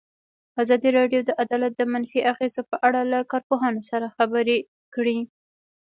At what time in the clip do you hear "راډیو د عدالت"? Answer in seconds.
0.99-1.71